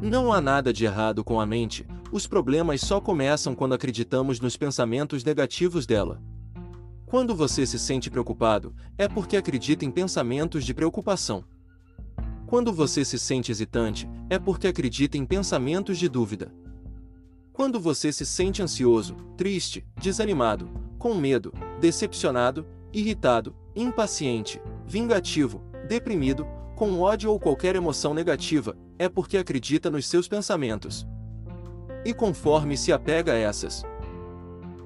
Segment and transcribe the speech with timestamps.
[0.00, 4.56] Não há nada de errado com a mente, os problemas só começam quando acreditamos nos
[4.56, 6.22] pensamentos negativos dela.
[7.04, 11.44] Quando você se sente preocupado, é porque acredita em pensamentos de preocupação.
[12.46, 16.54] Quando você se sente hesitante, é porque acredita em pensamentos de dúvida.
[17.52, 26.46] Quando você se sente ansioso, triste, desanimado, com medo, decepcionado, irritado, impaciente, vingativo, deprimido,
[26.76, 31.06] com ódio ou qualquer emoção negativa, é porque acredita nos seus pensamentos.
[32.04, 33.84] E conforme se apega a essas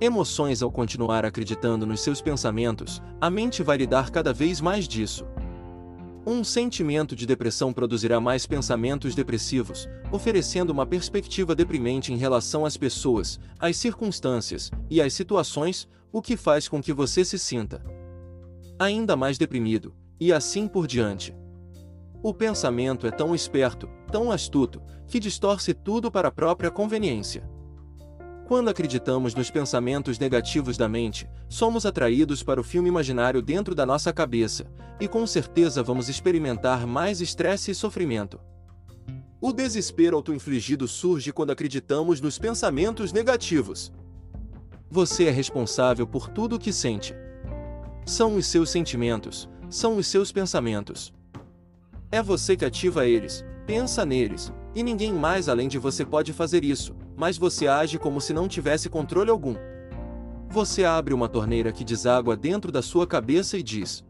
[0.00, 4.88] emoções ao continuar acreditando nos seus pensamentos, a mente vai lhe dar cada vez mais
[4.88, 5.24] disso.
[6.26, 12.76] Um sentimento de depressão produzirá mais pensamentos depressivos, oferecendo uma perspectiva deprimente em relação às
[12.76, 17.82] pessoas, às circunstâncias e às situações, o que faz com que você se sinta
[18.82, 21.34] ainda mais deprimido, e assim por diante.
[22.22, 27.42] O pensamento é tão esperto, tão astuto, que distorce tudo para a própria conveniência.
[28.46, 33.84] Quando acreditamos nos pensamentos negativos da mente, somos atraídos para o filme imaginário dentro da
[33.84, 34.66] nossa cabeça,
[35.00, 38.38] e com certeza vamos experimentar mais estresse e sofrimento.
[39.40, 43.92] O desespero autoinfligido surge quando acreditamos nos pensamentos negativos.
[44.88, 47.16] Você é responsável por tudo o que sente.
[48.06, 51.12] São os seus sentimentos, são os seus pensamentos.
[52.12, 56.62] É você que ativa eles, pensa neles, e ninguém mais além de você pode fazer
[56.62, 59.56] isso, mas você age como se não tivesse controle algum.
[60.50, 64.04] Você abre uma torneira que deságua dentro da sua cabeça e diz: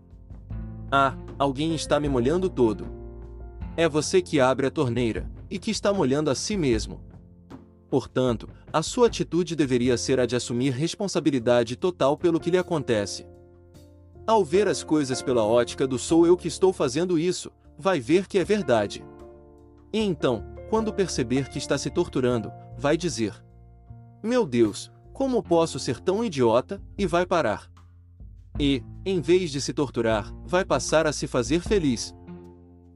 [0.91, 2.89] Ah, alguém está me molhando todo.
[3.77, 7.01] É você que abre a torneira, e que está molhando a si mesmo.
[7.89, 13.25] Portanto, a sua atitude deveria ser a de assumir responsabilidade total pelo que lhe acontece.
[14.27, 18.29] Ao ver as coisas pela ótica do sou eu que estou fazendo isso, vai ver
[18.29, 19.05] que é verdade.
[19.93, 23.35] E então, quando perceber que está se torturando, vai dizer:
[24.23, 26.81] Meu Deus, como posso ser tão idiota?
[26.97, 27.69] E vai parar.
[28.59, 32.15] E, em vez de se torturar, vai passar a se fazer feliz.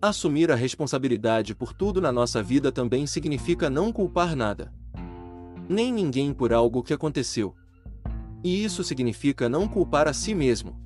[0.01, 4.73] Assumir a responsabilidade por tudo na nossa vida também significa não culpar nada.
[5.69, 7.57] Nem ninguém por algo que aconteceu.
[8.45, 10.86] E isso significa não culpar a si mesmo.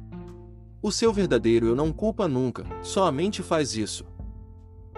[0.83, 4.03] O seu verdadeiro eu não culpa nunca, só a mente faz isso.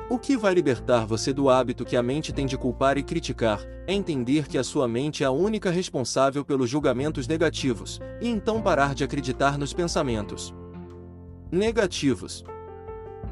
[0.10, 3.60] O que vai libertar você do hábito que a mente tem de culpar e criticar
[3.86, 8.62] é entender que a sua mente é a única responsável pelos julgamentos negativos, e então
[8.62, 10.56] parar de acreditar nos pensamentos
[11.52, 12.46] negativos.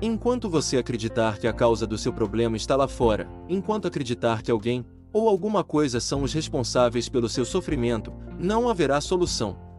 [0.01, 4.51] Enquanto você acreditar que a causa do seu problema está lá fora, enquanto acreditar que
[4.51, 9.70] alguém ou alguma coisa são os responsáveis pelo seu sofrimento, não haverá solução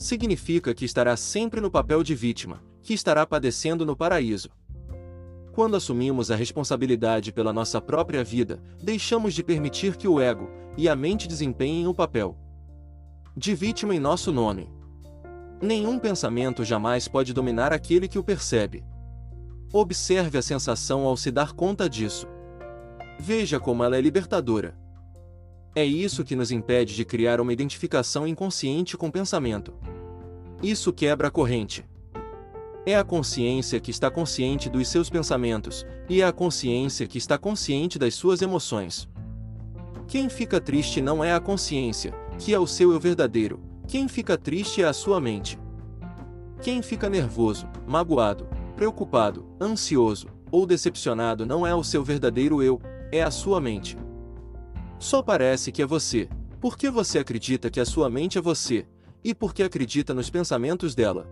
[0.00, 4.48] significa que estará sempre no papel de vítima, que estará padecendo no paraíso.
[5.52, 10.88] Quando assumimos a responsabilidade pela nossa própria vida, deixamos de permitir que o ego e
[10.88, 12.36] a mente desempenhem o papel
[13.36, 14.70] de vítima em nosso nome.
[15.60, 18.82] Nenhum pensamento jamais pode dominar aquele que o percebe.
[19.72, 22.26] Observe a sensação ao se dar conta disso.
[23.18, 24.79] Veja como ela é libertadora.
[25.74, 29.72] É isso que nos impede de criar uma identificação inconsciente com pensamento.
[30.62, 31.84] Isso quebra a corrente.
[32.84, 37.38] É a consciência que está consciente dos seus pensamentos, e é a consciência que está
[37.38, 39.08] consciente das suas emoções.
[40.08, 43.60] Quem fica triste não é a consciência, que é o seu eu verdadeiro,
[43.90, 45.58] quem fica triste é a sua mente.
[46.62, 48.46] Quem fica nervoso, magoado,
[48.76, 52.80] preocupado, ansioso ou decepcionado não é o seu verdadeiro eu,
[53.10, 53.96] é a sua mente.
[55.00, 56.28] Só parece que é você,
[56.60, 58.86] porque você acredita que a sua mente é você,
[59.24, 61.26] e porque acredita nos pensamentos dela.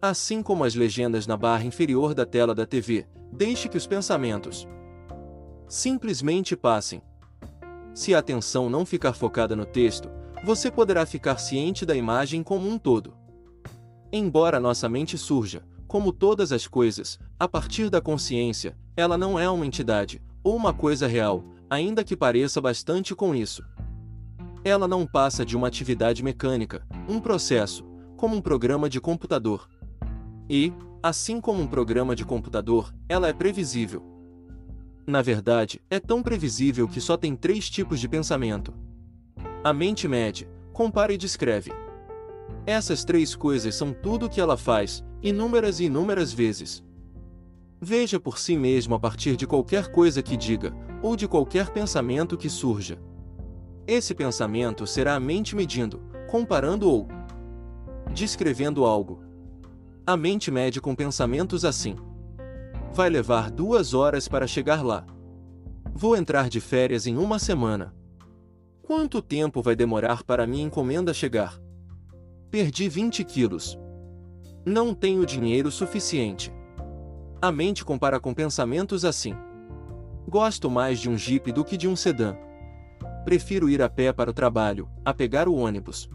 [0.00, 4.68] Assim como as legendas na barra inferior da tela da TV, deixe que os pensamentos
[5.66, 7.02] simplesmente passem.
[7.92, 10.08] Se a atenção não ficar focada no texto,
[10.44, 13.14] você poderá ficar ciente da imagem como um todo.
[14.12, 19.50] Embora nossa mente surja, como todas as coisas, a partir da consciência, ela não é
[19.50, 23.62] uma entidade, ou uma coisa real, ainda que pareça bastante com isso.
[24.64, 27.84] Ela não passa de uma atividade mecânica, um processo,
[28.16, 29.68] como um programa de computador.
[30.48, 30.72] E,
[31.02, 34.02] assim como um programa de computador, ela é previsível.
[35.06, 38.74] Na verdade, é tão previsível que só tem três tipos de pensamento.
[39.62, 41.72] A mente mede, compara e descreve.
[42.66, 46.82] Essas três coisas são tudo o que ela faz, inúmeras e inúmeras vezes.
[47.80, 52.36] Veja por si mesmo a partir de qualquer coisa que diga, ou de qualquer pensamento
[52.36, 52.98] que surja.
[53.86, 57.06] Esse pensamento será a mente medindo, comparando ou
[58.12, 59.20] descrevendo algo.
[60.06, 61.96] A mente mede com pensamentos assim.
[62.92, 65.04] Vai levar duas horas para chegar lá.
[65.94, 67.94] Vou entrar de férias em uma semana.
[68.82, 71.60] Quanto tempo vai demorar para minha encomenda chegar?
[72.50, 73.78] Perdi 20 quilos.
[74.64, 76.52] Não tenho dinheiro suficiente.
[77.40, 79.34] A mente compara com pensamentos assim.
[80.28, 82.36] Gosto mais de um Jeep do que de um sedã.
[83.24, 86.10] Prefiro ir a pé para o trabalho, a pegar o ônibus.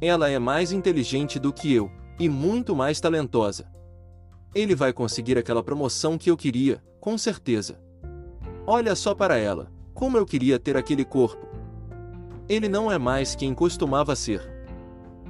[0.00, 3.70] Ela é mais inteligente do que eu, e muito mais talentosa.
[4.54, 7.78] Ele vai conseguir aquela promoção que eu queria, com certeza.
[8.66, 11.46] Olha só para ela, como eu queria ter aquele corpo.
[12.48, 14.42] Ele não é mais quem costumava ser.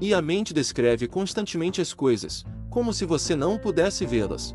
[0.01, 4.55] E a mente descreve constantemente as coisas, como se você não pudesse vê-las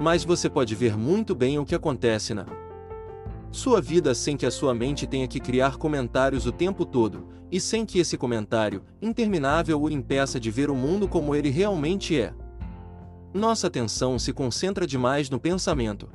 [0.00, 2.46] mas você pode ver muito bem o que acontece na
[3.50, 7.58] sua vida sem que a sua mente tenha que criar comentários o tempo todo, e
[7.58, 12.34] sem que esse comentário, interminável, o impeça de ver o mundo como ele realmente é.
[13.32, 16.08] Nossa atenção se concentra demais no pensamento.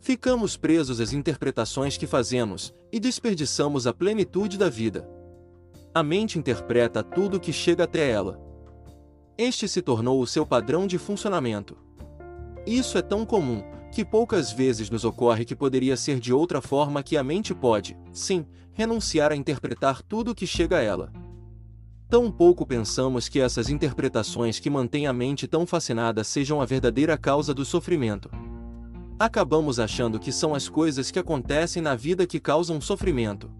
[0.00, 5.06] Ficamos presos às interpretações que fazemos e desperdiçamos a plenitude da vida.
[5.92, 8.40] A mente interpreta tudo que chega até ela.
[9.36, 11.76] Este se tornou o seu padrão de funcionamento.
[12.66, 17.02] Isso é tão comum, que poucas vezes nos ocorre que poderia ser de outra forma
[17.02, 21.12] que a mente pode, sim, renunciar a interpretar tudo o que chega a ela.
[22.08, 27.16] Tão pouco pensamos que essas interpretações que mantêm a mente tão fascinada sejam a verdadeira
[27.16, 28.30] causa do sofrimento.
[29.18, 33.50] Acabamos achando que são as coisas que acontecem na vida que causam sofrimento.